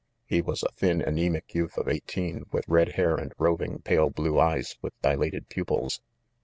[0.25, 4.39] He was a thin anemic youth of eighteen, with red hair and roving, pale blue
[4.39, 6.01] eyes with dilated pupils.